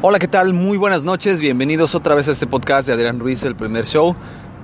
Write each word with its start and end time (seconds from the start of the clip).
Hola, 0.00 0.18
¿qué 0.18 0.28
tal? 0.28 0.54
Muy 0.54 0.78
buenas 0.78 1.04
noches. 1.04 1.40
Bienvenidos 1.40 1.94
otra 1.94 2.14
vez 2.14 2.28
a 2.28 2.32
este 2.32 2.46
podcast 2.46 2.86
de 2.86 2.94
Adrián 2.94 3.18
Ruiz, 3.18 3.42
el 3.42 3.56
primer 3.56 3.84
show. 3.84 4.14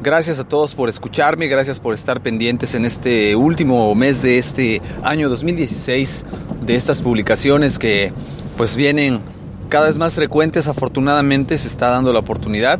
Gracias 0.03 0.39
a 0.39 0.45
todos 0.45 0.75
por 0.75 0.89
escucharme, 0.89 1.47
gracias 1.47 1.81
por 1.81 1.95
estar 1.95 2.21
pendientes 2.21 2.75
en 2.75 2.85
este 2.85 3.37
último 3.37 3.95
mes 3.95 4.23
de 4.23 4.39
este 4.39 4.83
año 5.03 5.29
2016 5.29 6.25
de 6.63 6.75
estas 6.75 7.01
publicaciones 7.01 7.79
que 7.79 8.13
pues 8.57 8.77
vienen 8.77 9.21
cada 9.69 9.87
vez 9.87 9.97
más 9.97 10.15
frecuentes. 10.15 10.69
Afortunadamente 10.69 11.59
se 11.59 11.69
está 11.69 11.91
dando 11.91 12.13
la 12.13 12.21
oportunidad. 12.21 12.79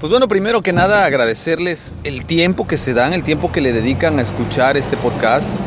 Pues 0.00 0.10
bueno, 0.10 0.28
primero 0.28 0.62
que 0.62 0.72
nada 0.72 1.04
agradecerles 1.04 1.94
el 2.04 2.24
tiempo 2.24 2.66
que 2.66 2.76
se 2.76 2.94
dan, 2.94 3.12
el 3.12 3.24
tiempo 3.24 3.50
que 3.50 3.60
le 3.60 3.72
dedican 3.72 4.18
a 4.18 4.22
escuchar 4.22 4.76
este 4.76 4.96
podcast. 4.96 5.58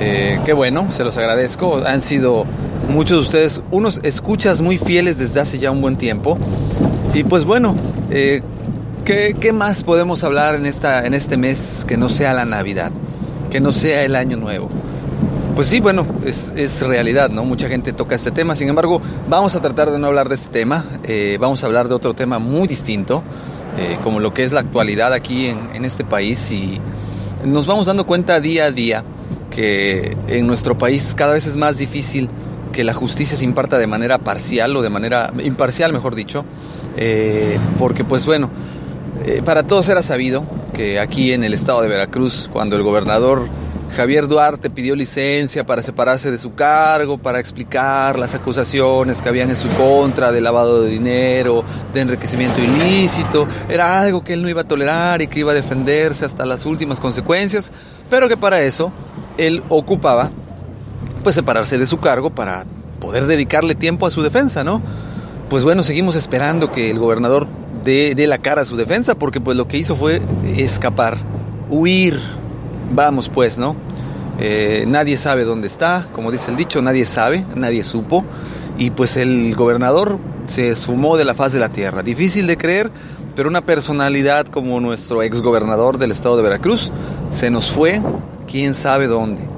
Eh, 0.00 0.40
qué 0.44 0.52
bueno, 0.52 0.90
se 0.90 1.04
los 1.04 1.16
agradezco. 1.16 1.82
Han 1.86 2.02
sido 2.02 2.44
muchos 2.88 3.18
de 3.18 3.22
ustedes 3.22 3.62
unos 3.70 4.00
escuchas 4.02 4.60
muy 4.60 4.78
fieles 4.78 5.18
desde 5.18 5.40
hace 5.40 5.58
ya 5.58 5.70
un 5.70 5.80
buen 5.80 5.96
tiempo. 5.96 6.38
Y 7.14 7.24
pues 7.24 7.44
bueno, 7.44 7.74
eh, 8.10 8.42
¿qué, 9.04 9.36
¿qué, 9.38 9.52
más 9.52 9.84
podemos 9.84 10.24
hablar 10.24 10.54
en, 10.54 10.66
esta, 10.66 11.06
en 11.06 11.14
este 11.14 11.36
mes 11.36 11.84
que 11.86 11.96
no 11.96 12.08
sea 12.08 12.32
la 12.34 12.44
Navidad? 12.44 12.90
Que 13.50 13.60
no 13.60 13.72
sea 13.72 14.02
el 14.02 14.16
Año 14.16 14.36
Nuevo. 14.36 14.68
Pues 15.54 15.68
sí, 15.68 15.80
bueno, 15.80 16.06
es, 16.24 16.52
es, 16.54 16.82
realidad, 16.82 17.30
¿no? 17.30 17.44
Mucha 17.44 17.68
gente 17.68 17.92
toca 17.92 18.14
este 18.14 18.30
tema, 18.30 18.54
sin 18.54 18.68
embargo, 18.68 19.02
vamos 19.28 19.56
a 19.56 19.60
tratar 19.60 19.90
de 19.90 19.98
no 19.98 20.06
hablar 20.06 20.28
de 20.28 20.36
este 20.36 20.50
tema, 20.50 20.84
eh, 21.02 21.36
vamos 21.40 21.62
a 21.64 21.66
hablar 21.66 21.88
de 21.88 21.94
otro 21.94 22.14
tema 22.14 22.38
muy 22.38 22.68
distinto, 22.68 23.24
eh, 23.76 23.98
como 24.04 24.20
lo 24.20 24.32
que 24.32 24.44
es 24.44 24.52
la 24.52 24.60
actualidad 24.60 25.12
aquí 25.12 25.46
en, 25.46 25.58
en 25.74 25.84
este 25.84 26.04
país 26.04 26.52
y 26.52 26.80
nos 27.44 27.66
vamos 27.66 27.86
dando 27.86 28.06
cuenta 28.06 28.38
día 28.38 28.66
a 28.66 28.70
día 28.70 29.02
que 29.50 30.16
en 30.28 30.46
nuestro 30.46 30.78
país 30.78 31.14
cada 31.16 31.32
vez 31.32 31.46
es 31.46 31.56
más 31.56 31.78
difícil 31.78 32.28
que 32.78 32.84
la 32.84 32.94
justicia 32.94 33.36
se 33.36 33.42
imparta 33.42 33.76
de 33.76 33.88
manera 33.88 34.18
parcial 34.18 34.76
o 34.76 34.82
de 34.82 34.88
manera 34.88 35.32
imparcial, 35.42 35.92
mejor 35.92 36.14
dicho, 36.14 36.44
eh, 36.96 37.58
porque 37.76 38.04
pues 38.04 38.24
bueno, 38.24 38.48
eh, 39.26 39.42
para 39.44 39.64
todos 39.64 39.88
era 39.88 40.00
sabido 40.00 40.44
que 40.74 41.00
aquí 41.00 41.32
en 41.32 41.42
el 41.42 41.54
estado 41.54 41.82
de 41.82 41.88
Veracruz, 41.88 42.48
cuando 42.52 42.76
el 42.76 42.84
gobernador 42.84 43.48
Javier 43.96 44.28
Duarte 44.28 44.70
pidió 44.70 44.94
licencia 44.94 45.66
para 45.66 45.82
separarse 45.82 46.30
de 46.30 46.38
su 46.38 46.54
cargo, 46.54 47.18
para 47.18 47.40
explicar 47.40 48.16
las 48.16 48.36
acusaciones 48.36 49.22
que 49.22 49.28
habían 49.28 49.50
en 49.50 49.56
su 49.56 49.68
contra 49.70 50.30
de 50.30 50.40
lavado 50.40 50.82
de 50.82 50.88
dinero, 50.88 51.64
de 51.92 52.02
enriquecimiento 52.02 52.60
ilícito, 52.60 53.48
era 53.68 54.00
algo 54.00 54.22
que 54.22 54.34
él 54.34 54.42
no 54.44 54.48
iba 54.48 54.60
a 54.60 54.68
tolerar 54.68 55.20
y 55.20 55.26
que 55.26 55.40
iba 55.40 55.50
a 55.50 55.56
defenderse 55.56 56.24
hasta 56.24 56.46
las 56.46 56.64
últimas 56.64 57.00
consecuencias, 57.00 57.72
pero 58.08 58.28
que 58.28 58.36
para 58.36 58.62
eso 58.62 58.92
él 59.36 59.64
ocupaba 59.68 60.30
pues 61.28 61.34
separarse 61.34 61.76
de 61.76 61.84
su 61.84 62.00
cargo 62.00 62.30
para 62.30 62.64
poder 63.00 63.26
dedicarle 63.26 63.74
tiempo 63.74 64.06
a 64.06 64.10
su 64.10 64.22
defensa, 64.22 64.64
¿no? 64.64 64.80
Pues 65.50 65.62
bueno, 65.62 65.82
seguimos 65.82 66.16
esperando 66.16 66.72
que 66.72 66.90
el 66.90 66.98
gobernador 66.98 67.46
dé, 67.84 68.14
la 68.26 68.38
cara 68.38 68.62
a 68.62 68.64
su 68.64 68.78
defensa, 68.78 69.14
porque 69.14 69.38
pues 69.38 69.54
lo 69.54 69.68
que 69.68 69.76
hizo 69.76 69.94
fue 69.94 70.22
escapar, 70.56 71.18
huir. 71.68 72.18
Vamos 72.94 73.28
pues, 73.28 73.58
¿no? 73.58 73.76
Eh, 74.40 74.86
nadie 74.88 75.18
sabe 75.18 75.44
dónde 75.44 75.66
está, 75.66 76.06
como 76.14 76.32
dice 76.32 76.50
el 76.50 76.56
dicho, 76.56 76.80
nadie 76.80 77.04
sabe, 77.04 77.44
nadie 77.54 77.82
supo. 77.82 78.24
Y 78.78 78.88
pues 78.88 79.18
el 79.18 79.54
gobernador 79.54 80.18
se 80.46 80.76
sumó 80.76 81.18
de 81.18 81.26
la 81.26 81.34
faz 81.34 81.52
de 81.52 81.60
la 81.60 81.68
tierra. 81.68 82.02
Difícil 82.02 82.46
de 82.46 82.56
creer, 82.56 82.90
pero 83.36 83.50
una 83.50 83.60
personalidad 83.60 84.46
como 84.46 84.80
nuestro 84.80 85.22
ex 85.22 85.42
gobernador 85.42 85.98
del 85.98 86.10
estado 86.10 86.38
de 86.38 86.42
Veracruz 86.42 86.90
se 87.30 87.50
nos 87.50 87.70
fue, 87.70 88.00
quién 88.46 88.72
sabe 88.72 89.08
dónde. 89.08 89.57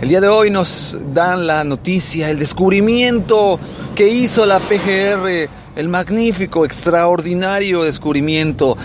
El 0.00 0.10
día 0.10 0.20
de 0.20 0.28
hoy 0.28 0.50
nos 0.50 0.98
dan 1.14 1.46
la 1.46 1.64
noticia, 1.64 2.28
el 2.28 2.38
descubrimiento 2.38 3.58
que 3.94 4.08
hizo 4.08 4.44
la 4.44 4.58
PGR, 4.58 5.48
el 5.74 5.88
magnífico, 5.88 6.66
extraordinario 6.66 7.82
descubrimiento, 7.82 8.76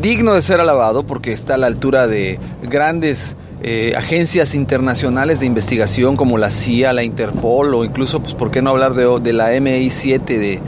digno 0.00 0.32
de 0.32 0.42
ser 0.42 0.60
alabado 0.60 1.04
porque 1.04 1.32
está 1.32 1.54
a 1.54 1.58
la 1.58 1.66
altura 1.66 2.06
de 2.06 2.38
grandes 2.62 3.36
eh, 3.64 3.94
agencias 3.96 4.54
internacionales 4.54 5.40
de 5.40 5.46
investigación 5.46 6.14
como 6.14 6.38
la 6.38 6.52
CIA, 6.52 6.92
la 6.92 7.02
Interpol 7.02 7.74
o 7.74 7.84
incluso, 7.84 8.20
pues, 8.20 8.34
¿por 8.34 8.52
qué 8.52 8.62
no 8.62 8.70
hablar 8.70 8.94
de, 8.94 9.06
de 9.20 9.32
la 9.32 9.52
MI7 9.54 10.24
de, 10.24 10.60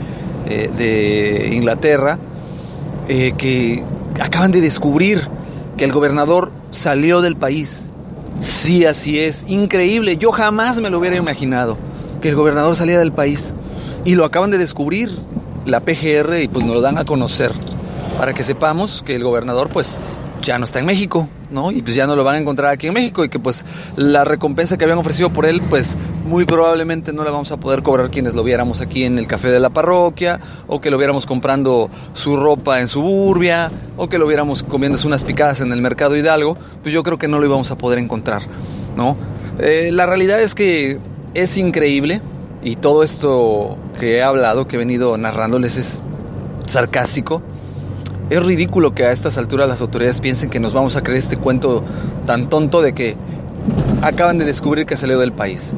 eh, 0.49 0.69
de 0.77 1.55
Inglaterra? 1.55 2.19
Eh, 3.07 3.33
que 3.37 3.85
acaban 4.21 4.51
de 4.51 4.59
descubrir 4.59 5.29
que 5.77 5.85
el 5.85 5.93
gobernador 5.93 6.51
salió 6.71 7.21
del 7.21 7.37
país 7.37 7.89
Sí, 8.39 8.85
así 8.85 9.19
es. 9.19 9.45
Increíble. 9.47 10.17
Yo 10.17 10.31
jamás 10.31 10.79
me 10.79 10.89
lo 10.89 10.99
hubiera 10.99 11.15
imaginado 11.15 11.77
que 12.21 12.29
el 12.29 12.35
gobernador 12.35 12.75
saliera 12.75 12.99
del 12.99 13.11
país. 13.11 13.53
Y 14.05 14.15
lo 14.15 14.25
acaban 14.25 14.51
de 14.51 14.57
descubrir 14.57 15.09
la 15.65 15.81
PGR 15.81 16.41
y 16.41 16.47
pues 16.47 16.65
nos 16.65 16.75
lo 16.75 16.81
dan 16.81 16.97
a 16.97 17.05
conocer. 17.05 17.51
Para 18.17 18.33
que 18.33 18.43
sepamos 18.43 19.03
que 19.05 19.15
el 19.15 19.23
gobernador 19.23 19.69
pues 19.69 19.97
ya 20.41 20.57
no 20.59 20.65
está 20.65 20.79
en 20.79 20.85
México, 20.85 21.27
¿no? 21.49 21.71
Y 21.71 21.81
pues 21.81 21.95
ya 21.95 22.07
no 22.07 22.15
lo 22.15 22.23
van 22.23 22.35
a 22.35 22.39
encontrar 22.39 22.71
aquí 22.71 22.87
en 22.87 22.93
México 22.93 23.23
y 23.23 23.29
que 23.29 23.39
pues 23.39 23.65
la 23.95 24.25
recompensa 24.25 24.77
que 24.77 24.83
habían 24.83 24.99
ofrecido 24.99 25.29
por 25.29 25.45
él, 25.45 25.61
pues 25.69 25.97
muy 26.25 26.45
probablemente 26.45 27.13
no 27.13 27.23
la 27.23 27.31
vamos 27.31 27.51
a 27.51 27.57
poder 27.57 27.83
cobrar 27.83 28.09
quienes 28.09 28.33
lo 28.33 28.43
viéramos 28.43 28.81
aquí 28.81 29.05
en 29.05 29.17
el 29.17 29.27
café 29.27 29.49
de 29.49 29.59
la 29.59 29.69
parroquia, 29.69 30.39
o 30.67 30.81
que 30.81 30.91
lo 30.91 30.97
viéramos 30.97 31.25
comprando 31.25 31.89
su 32.13 32.35
ropa 32.35 32.81
en 32.81 32.87
suburbia, 32.87 33.71
o 33.95 34.09
que 34.09 34.17
lo 34.17 34.27
viéramos 34.27 34.63
comiéndose 34.63 35.07
unas 35.07 35.23
picadas 35.23 35.61
en 35.61 35.71
el 35.71 35.81
mercado 35.81 36.15
Hidalgo, 36.15 36.57
pues 36.81 36.93
yo 36.93 37.03
creo 37.03 37.17
que 37.17 37.27
no 37.27 37.39
lo 37.39 37.45
íbamos 37.45 37.71
a 37.71 37.77
poder 37.77 37.99
encontrar, 37.99 38.41
¿no? 38.95 39.15
Eh, 39.59 39.89
la 39.91 40.05
realidad 40.05 40.41
es 40.41 40.53
que 40.53 40.99
es 41.33 41.57
increíble 41.57 42.21
y 42.61 42.75
todo 42.75 43.03
esto 43.03 43.77
que 43.99 44.17
he 44.17 44.23
hablado, 44.23 44.65
que 44.65 44.75
he 44.75 44.79
venido 44.79 45.17
narrándoles 45.17 45.77
es 45.77 46.01
sarcástico 46.65 47.41
es 48.29 48.45
ridículo 48.45 48.93
que 48.93 49.05
a 49.05 49.11
estas 49.11 49.37
alturas 49.37 49.69
las 49.69 49.81
autoridades 49.81 50.19
piensen 50.19 50.49
que 50.49 50.59
nos 50.59 50.73
vamos 50.73 50.95
a 50.95 51.03
creer 51.03 51.19
este 51.19 51.37
cuento 51.37 51.83
tan 52.25 52.49
tonto 52.49 52.81
de 52.81 52.93
que 52.93 53.15
acaban 54.01 54.37
de 54.37 54.45
descubrir 54.45 54.85
que 54.85 54.97
salió 54.97 55.19
del 55.19 55.31
país. 55.31 55.73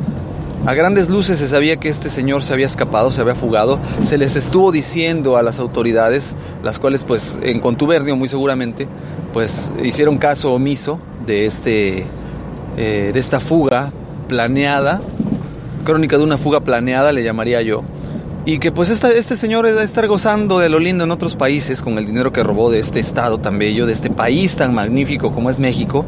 A 0.66 0.74
grandes 0.74 1.10
luces 1.10 1.40
se 1.40 1.48
sabía 1.48 1.78
que 1.78 1.88
este 1.88 2.10
señor 2.10 2.44
se 2.44 2.54
había 2.54 2.66
escapado, 2.66 3.12
se 3.12 3.22
había 3.22 3.36
fugado, 3.36 3.80
se 4.04 4.18
les 4.18 4.36
estuvo 4.36 4.72
diciendo 4.72 5.38
a 5.38 5.42
las 5.42 5.58
autoridades, 5.60 6.36
las 6.64 6.80
cuales 6.80 7.04
pues 7.04 7.40
en 7.42 7.60
contubernio 7.60 8.16
muy 8.16 8.28
seguramente, 8.28 8.88
pues 9.32 9.72
hicieron 9.84 10.18
caso 10.18 10.52
omiso 10.54 11.00
de, 11.26 11.46
este, 11.46 12.04
eh, 12.78 13.12
de 13.14 13.20
esta 13.20 13.40
fuga 13.40 13.92
planeada, 14.28 15.02
crónica 15.86 16.18
de 16.18 16.24
una 16.24 16.38
fuga 16.38 16.60
planeada 16.60 17.14
le 17.14 17.24
llamaría 17.24 17.62
yo, 17.62 17.84
y 18.50 18.58
que 18.58 18.72
pues 18.72 18.90
esta, 18.90 19.12
este 19.12 19.38
señor 19.38 19.68
va 19.68 19.84
estar 19.84 20.08
gozando 20.08 20.58
de 20.58 20.70
lo 20.70 20.80
lindo 20.80 21.04
en 21.04 21.12
otros 21.12 21.36
países 21.36 21.84
con 21.84 22.00
el 22.00 22.08
dinero 22.08 22.34
que 22.34 22.42
robó 22.42 22.72
de 22.72 22.80
este 22.80 23.00
estado 23.00 23.38
tan 23.38 23.60
bello, 23.60 23.86
de 23.86 23.94
este 23.94 24.10
país 24.10 24.56
tan 24.56 24.74
magnífico 24.74 25.32
como 25.32 25.52
es 25.52 25.60
México. 25.60 26.04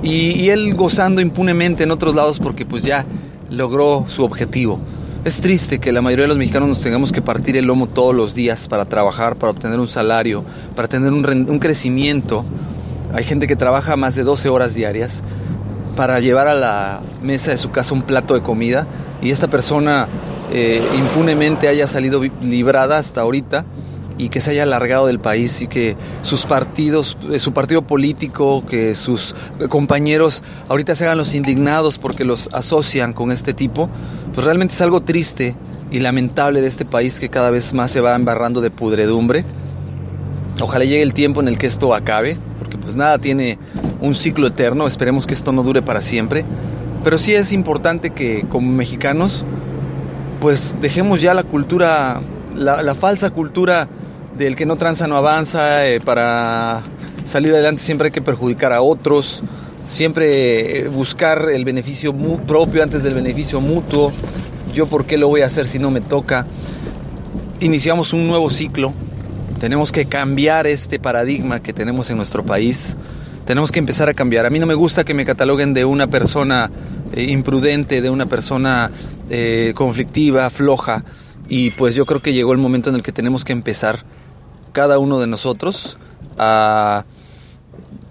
Y, 0.00 0.50
él 0.50 0.74
gozando 0.74 1.20
impunemente 1.20 1.82
en 1.82 1.90
otros 1.90 2.14
lados 2.14 2.38
porque 2.38 2.64
pues 2.64 2.84
ya 2.84 3.04
logró 3.50 4.04
su 4.06 4.22
objetivo. 4.22 4.78
Es 5.24 5.40
triste 5.40 5.80
que 5.80 5.90
la 5.90 6.00
mayoría 6.00 6.26
de 6.26 6.28
los 6.28 6.38
mexicanos 6.38 6.68
nos 6.68 6.80
tengamos 6.80 7.10
que 7.10 7.22
partir 7.22 7.56
el 7.56 7.64
lomo 7.64 7.88
todos 7.88 8.14
los 8.14 8.36
días 8.36 8.68
para 8.68 8.84
trabajar, 8.84 9.34
para 9.34 9.50
obtener 9.50 9.80
un 9.80 9.88
salario, 9.88 10.44
para 10.76 10.86
tener 10.86 11.12
un, 11.12 11.26
un 11.26 11.58
crecimiento. 11.58 12.44
Hay 13.12 13.24
gente 13.24 13.48
que 13.48 13.56
trabaja 13.56 13.96
más 13.96 14.14
de 14.14 14.22
12 14.22 14.48
horas 14.48 14.74
diarias 14.74 15.24
para 15.96 16.20
llevar 16.20 16.46
a 16.46 16.54
la 16.54 17.00
mesa 17.20 17.50
de 17.50 17.56
su 17.56 17.72
casa 17.72 17.94
un 17.94 18.02
plato 18.02 18.34
de 18.34 18.42
comida 18.42 18.86
y 19.20 19.32
esta 19.32 19.48
persona 19.48 20.06
eh, 20.52 20.82
impunemente 20.96 21.68
haya 21.68 21.86
salido 21.86 22.22
librada 22.42 22.98
hasta 22.98 23.20
ahorita 23.20 23.64
y 24.18 24.30
que 24.30 24.40
se 24.40 24.50
haya 24.50 24.64
alargado 24.64 25.06
del 25.06 25.20
país 25.20 25.62
y 25.62 25.68
que 25.68 25.96
sus 26.22 26.44
partidos, 26.44 27.16
eh, 27.30 27.38
su 27.38 27.52
partido 27.52 27.82
político, 27.82 28.64
que 28.66 28.94
sus 28.94 29.34
compañeros 29.68 30.42
ahorita 30.68 30.94
se 30.96 31.04
hagan 31.04 31.18
los 31.18 31.34
indignados 31.34 31.98
porque 31.98 32.24
los 32.24 32.48
asocian 32.52 33.12
con 33.12 33.30
este 33.30 33.54
tipo, 33.54 33.88
pues 34.34 34.44
realmente 34.44 34.74
es 34.74 34.80
algo 34.80 35.02
triste 35.02 35.54
y 35.90 36.00
lamentable 36.00 36.60
de 36.60 36.66
este 36.66 36.84
país 36.84 37.20
que 37.20 37.28
cada 37.28 37.50
vez 37.50 37.72
más 37.74 37.90
se 37.90 38.00
va 38.00 38.14
embarrando 38.16 38.60
de 38.60 38.70
pudredumbre. 38.70 39.44
Ojalá 40.60 40.84
llegue 40.84 41.02
el 41.02 41.14
tiempo 41.14 41.40
en 41.40 41.48
el 41.48 41.56
que 41.56 41.66
esto 41.66 41.94
acabe, 41.94 42.36
porque 42.58 42.76
pues 42.76 42.96
nada 42.96 43.18
tiene 43.18 43.58
un 44.00 44.14
ciclo 44.14 44.48
eterno, 44.48 44.86
esperemos 44.86 45.26
que 45.26 45.34
esto 45.34 45.52
no 45.52 45.62
dure 45.62 45.82
para 45.82 46.00
siempre, 46.00 46.44
pero 47.04 47.18
sí 47.18 47.34
es 47.34 47.52
importante 47.52 48.10
que 48.10 48.44
como 48.48 48.70
mexicanos 48.72 49.44
pues 50.40 50.76
dejemos 50.80 51.20
ya 51.20 51.34
la 51.34 51.42
cultura, 51.42 52.20
la, 52.54 52.94
falsa 52.94 53.30
cultura 53.30 53.88
del 54.36 54.54
que 54.56 54.66
no 54.66 54.76
tranza 54.76 55.06
no 55.06 55.16
avanza, 55.16 55.86
eh, 55.86 56.00
para 56.00 56.82
salir 57.24 57.52
adelante 57.52 57.82
siempre 57.82 58.06
hay 58.06 58.12
que 58.12 58.22
perjudicar 58.22 58.72
a 58.72 58.82
otros, 58.82 59.42
siempre 59.84 60.80
eh, 60.80 60.88
buscar 60.88 61.48
el 61.52 61.64
beneficio 61.64 62.14
propio 62.46 62.82
antes 62.82 63.02
del 63.02 63.14
beneficio 63.14 63.60
mutuo, 63.60 64.12
yo 64.72 64.86
por 64.86 65.06
qué 65.06 65.18
lo 65.18 65.28
voy 65.28 65.40
a 65.40 65.46
hacer 65.46 65.66
si 65.66 65.78
no 65.78 65.90
me 65.90 66.00
toca. 66.00 66.46
Iniciamos 67.60 68.12
un 68.12 68.28
nuevo 68.28 68.50
ciclo, 68.50 68.92
tenemos 69.58 69.90
que 69.90 70.06
cambiar 70.06 70.68
este 70.68 71.00
paradigma 71.00 71.60
que 71.60 71.72
tenemos 71.72 72.10
en 72.10 72.16
nuestro 72.16 72.44
país, 72.44 72.96
tenemos 73.48 73.72
que 73.72 73.78
empezar 73.78 74.10
a 74.10 74.12
cambiar. 74.12 74.44
A 74.44 74.50
mí 74.50 74.58
no 74.58 74.66
me 74.66 74.74
gusta 74.74 75.04
que 75.04 75.14
me 75.14 75.24
cataloguen 75.24 75.72
de 75.72 75.86
una 75.86 76.08
persona 76.08 76.70
eh, 77.14 77.22
imprudente, 77.30 78.02
de 78.02 78.10
una 78.10 78.26
persona 78.26 78.90
eh, 79.30 79.72
conflictiva, 79.74 80.50
floja. 80.50 81.02
Y 81.48 81.70
pues 81.70 81.94
yo 81.94 82.04
creo 82.04 82.20
que 82.20 82.34
llegó 82.34 82.52
el 82.52 82.58
momento 82.58 82.90
en 82.90 82.96
el 82.96 83.02
que 83.02 83.10
tenemos 83.10 83.46
que 83.46 83.54
empezar 83.54 84.00
cada 84.72 84.98
uno 84.98 85.18
de 85.18 85.28
nosotros 85.28 85.96
a 86.36 87.06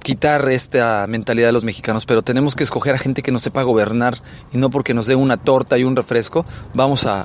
quitar 0.02 0.50
esta 0.50 1.06
mentalidad 1.08 1.50
de 1.50 1.54
los 1.54 1.64
mexicanos, 1.64 2.08
pero 2.08 2.24
tenemos 2.24 2.56
que 2.56 2.64
escoger 2.64 2.96
a 2.96 2.98
gente 2.98 3.22
que 3.22 3.32
nos 3.32 3.44
sepa 3.44 3.62
gobernar 3.62 4.18
y 4.52 4.58
no 4.58 4.72
porque 4.72 4.96
nos 4.96 5.06
dé 5.06 5.14
una 5.14 5.38
torta 5.38 5.78
y 5.78 5.84
un 5.84 5.96
refresco, 5.96 6.48
vamos 6.74 7.06
a, 7.06 7.22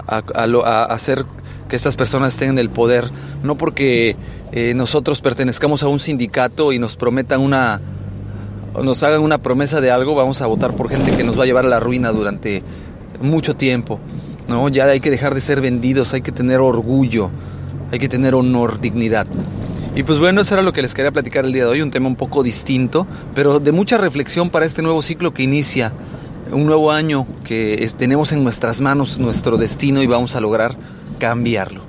hacer 0.85 1.25
que 1.71 1.77
estas 1.77 1.97
personas 1.97 2.37
tengan 2.37 2.59
el 2.59 2.69
poder, 2.69 3.09
no 3.43 3.57
porque 3.57 4.17
eh, 4.53 4.75
nosotros 4.75 5.23
pertenezcamos 5.23 5.83
a 5.83 5.89
un 5.89 5.99
sindicato 5.99 6.75
y 6.75 6.79
nos 6.79 6.97
prometan 6.97 7.41
una, 7.41 7.81
nos 8.81 9.03
hagan 9.03 9.23
una 9.23 9.39
promesa 9.39 9.81
de 9.81 9.91
algo, 9.91 10.15
vamos 10.15 10.41
a 10.41 10.47
votar 10.47 10.75
por 10.75 10.89
gente 10.89 11.13
que 11.13 11.25
nos 11.25 11.39
va 11.39 11.43
a 11.43 11.47
llevar 11.47 11.67
a 11.67 11.69
la 11.69 11.81
ruina 11.81 12.13
durante 12.13 12.63
mucho 13.21 13.55
tiempo. 13.55 14.01
¿no? 14.49 14.69
Ya 14.69 14.85
hay 14.87 15.01
que 15.01 15.11
dejar 15.11 15.35
de 15.35 15.41
ser 15.41 15.61
vendidos, 15.61 16.15
hay 16.15 16.23
que 16.23 16.33
tener 16.33 16.61
orgullo, 16.61 17.31
hay 17.91 17.99
que 17.99 18.09
tener 18.09 18.35
honor, 18.35 18.81
dignidad. 18.81 19.27
Y 19.95 20.05
pues 20.05 20.19
bueno, 20.19 20.41
eso 20.41 20.55
era 20.55 20.63
lo 20.63 20.73
que 20.73 20.81
les 20.81 20.95
quería 20.95 21.11
platicar 21.11 21.45
el 21.45 21.53
día 21.53 21.65
de 21.65 21.71
hoy, 21.71 21.83
un 21.83 21.91
tema 21.91 22.09
un 22.09 22.17
poco 22.17 22.43
distinto, 22.43 23.07
pero 23.35 23.61
de 23.61 23.73
mucha 23.73 23.99
reflexión 23.99 24.49
para 24.49 24.65
este 24.65 24.81
nuevo 24.81 25.03
ciclo 25.03 25.35
que 25.35 25.43
inicia, 25.43 25.93
un 26.51 26.65
nuevo 26.65 26.91
año 26.91 27.27
que 27.45 27.89
tenemos 27.99 28.33
en 28.33 28.43
nuestras 28.43 28.81
manos 28.81 29.19
nuestro 29.19 29.59
destino 29.59 30.03
y 30.03 30.07
vamos 30.07 30.35
a 30.35 30.41
lograr 30.41 30.75
cambiarlo. 31.19 31.83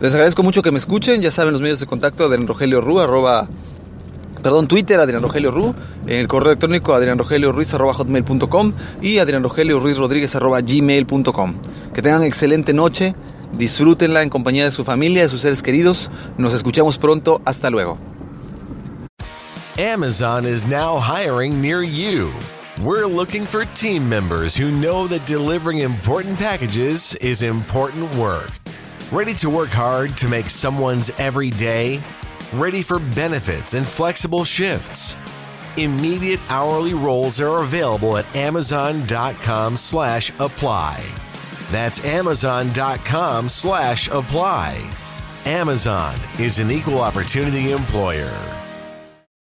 Les 0.00 0.12
agradezco 0.12 0.42
mucho 0.42 0.62
que 0.62 0.70
me 0.70 0.78
escuchen, 0.78 1.22
ya 1.22 1.30
saben 1.30 1.52
los 1.52 1.62
medios 1.62 1.80
de 1.80 1.86
contacto 1.86 2.28
de 2.28 2.36
Rogelio 2.36 2.82
Ru, 2.82 3.00
arroba 3.00 3.48
perdón, 4.46 4.68
Twitter, 4.68 5.00
Adrián 5.00 5.22
Rogelio 5.22 5.50
Ru, 5.50 5.74
el 6.06 6.28
correo 6.28 6.52
electrónico 6.52 6.92
hotmail.com 6.92 8.72
y 9.02 9.18
Adrián 9.18 9.42
Rogelio 9.42 9.80
Ruiz 9.80 9.98
Rodríguez 9.98 10.36
gmail.com. 10.36 11.54
Que 11.92 12.00
tengan 12.00 12.22
excelente 12.22 12.72
noche, 12.72 13.16
disfrútenla 13.58 14.22
en 14.22 14.30
compañía 14.30 14.64
de 14.64 14.70
su 14.70 14.84
familia, 14.84 15.22
de 15.22 15.28
sus 15.28 15.40
seres 15.40 15.64
queridos. 15.64 16.12
Nos 16.38 16.54
escuchamos 16.54 16.96
pronto, 16.96 17.42
hasta 17.44 17.70
luego. 17.70 17.98
Amazon 19.78 20.46
is 20.46 20.64
now 20.64 20.96
hiring 20.96 21.60
near 21.60 21.82
you. 21.82 22.30
We're 22.80 23.08
looking 23.08 23.46
for 23.46 23.64
team 23.74 24.08
members 24.08 24.56
who 24.56 24.70
know 24.70 25.08
that 25.08 25.26
delivering 25.26 25.78
important 25.78 26.38
packages 26.38 27.16
is 27.16 27.42
important 27.42 28.14
work. 28.14 28.52
Ready 29.10 29.34
to 29.40 29.50
work 29.50 29.70
hard 29.70 30.16
to 30.18 30.28
make 30.28 30.48
someone's 30.48 31.10
every 31.18 31.50
day? 31.50 31.98
Ready 32.58 32.82
for 32.82 32.98
benefits 32.98 33.74
and 33.74 33.86
flexible 33.86 34.44
shifts. 34.44 35.16
Immediate 35.76 36.40
hourly 36.48 36.94
roles 36.94 37.40
are 37.40 37.62
available 37.62 38.16
at 38.16 38.34
amazon.com 38.34 39.76
slash 39.76 40.30
apply. 40.38 41.04
That's 41.70 42.04
amazon.com 42.04 43.48
slash 43.48 44.08
apply. 44.08 44.90
Amazon 45.44 46.16
is 46.38 46.58
an 46.58 46.70
equal 46.70 47.00
opportunity 47.00 47.72
employer. 47.72 48.55